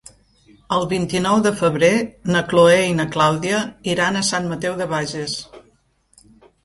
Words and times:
El 0.75 0.85
vint-i-nou 0.93 1.41
de 1.47 1.51
febrer 1.59 1.91
na 2.35 2.41
Chloé 2.53 2.79
i 2.93 2.97
na 3.01 3.07
Clàudia 3.17 3.59
iran 3.93 4.17
a 4.23 4.27
Sant 4.33 4.49
Mateu 4.55 4.79
de 4.81 4.89
Bages. 4.95 5.37